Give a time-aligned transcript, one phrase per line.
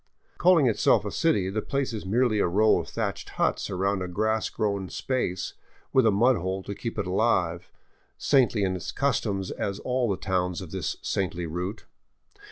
[0.39, 4.07] Calling itself a city, the place is merely a row of thatched huts around a
[4.07, 5.53] grass grown space,
[5.93, 7.69] with a mud hole to keep it alive,
[8.17, 11.85] saintly in its customs as all the towns of this saintly route.